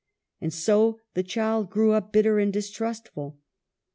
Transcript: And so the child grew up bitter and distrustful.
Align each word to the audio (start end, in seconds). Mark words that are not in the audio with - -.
And 0.41 0.51
so 0.51 0.99
the 1.13 1.21
child 1.21 1.69
grew 1.69 1.91
up 1.91 2.11
bitter 2.11 2.39
and 2.39 2.51
distrustful. 2.51 3.37